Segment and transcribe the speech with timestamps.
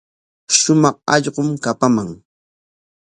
[0.57, 2.09] Shumaq allqum kapaman.